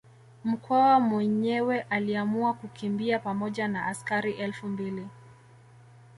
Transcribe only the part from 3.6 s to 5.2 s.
na askari elfu mbili